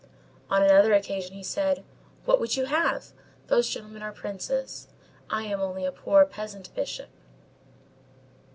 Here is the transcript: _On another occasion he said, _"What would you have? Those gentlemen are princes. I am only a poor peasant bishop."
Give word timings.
_On 0.49 0.63
another 0.63 0.93
occasion 0.93 1.35
he 1.35 1.43
said, 1.43 1.83
_"What 2.25 2.39
would 2.39 2.57
you 2.57 2.65
have? 2.65 3.13
Those 3.45 3.69
gentlemen 3.69 4.01
are 4.01 4.11
princes. 4.11 4.87
I 5.29 5.43
am 5.43 5.59
only 5.61 5.85
a 5.85 5.91
poor 5.91 6.25
peasant 6.25 6.73
bishop." 6.73 7.09